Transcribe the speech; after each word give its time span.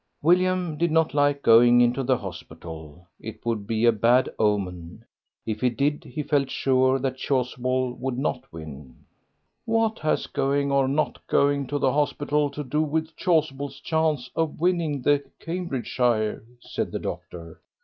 William 0.23 0.79
did 0.79 0.89
not 0.89 1.13
like 1.13 1.43
going 1.43 1.79
into 1.79 2.01
the 2.01 2.17
hospital; 2.17 3.07
it 3.19 3.45
would 3.45 3.67
be 3.67 3.85
a 3.85 3.91
bad 3.91 4.27
omen. 4.39 5.05
If 5.45 5.61
he 5.61 5.69
did, 5.69 6.05
he 6.05 6.23
felt 6.23 6.49
sure 6.49 6.97
that 6.97 7.17
Chasuble 7.19 7.93
would 7.99 8.17
not 8.17 8.51
win. 8.51 8.95
"What 9.65 9.99
has 9.99 10.25
going 10.25 10.71
or 10.71 10.87
not 10.87 11.19
going 11.27 11.67
to 11.67 11.77
the 11.77 11.93
hospital 11.93 12.49
to 12.49 12.63
do 12.63 12.81
with 12.81 13.15
Chasuble's 13.15 13.79
chance 13.79 14.31
of 14.35 14.59
winning 14.59 15.03
the 15.03 15.23
Cambridgeshire?" 15.39 16.45
said 16.61 16.91
the 16.91 16.97
doctor. 16.97 17.61